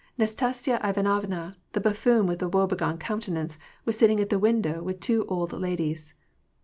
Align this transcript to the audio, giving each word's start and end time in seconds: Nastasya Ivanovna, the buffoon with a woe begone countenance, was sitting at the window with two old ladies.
Nastasya 0.17 0.79
Ivanovna, 0.83 1.57
the 1.73 1.79
buffoon 1.79 2.25
with 2.25 2.41
a 2.41 2.49
woe 2.49 2.65
begone 2.65 2.97
countenance, 2.97 3.59
was 3.85 3.99
sitting 3.99 4.19
at 4.19 4.29
the 4.29 4.39
window 4.39 4.81
with 4.81 4.99
two 4.99 5.27
old 5.27 5.53
ladies. 5.53 6.15